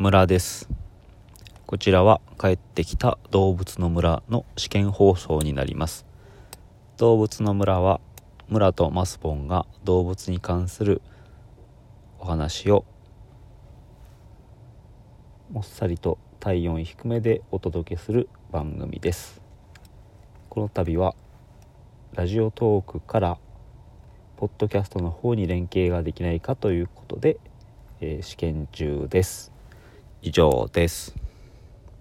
[0.00, 0.68] 村です。
[1.66, 6.06] こちらは帰ってきた動物の村の試験放送になります。
[6.98, 8.00] 動物の村は
[8.46, 11.02] 村とマスボンが動物に関する
[12.20, 12.84] お話を
[15.50, 19.42] もっさりと体温低めでお届けする番組です。
[20.48, 21.16] この度は
[22.14, 23.38] ラジオトークから
[24.36, 27.40] ポッドキャストの方に連携ができないかということで、
[28.00, 29.57] えー、試験中です。
[30.22, 31.27] 以上です。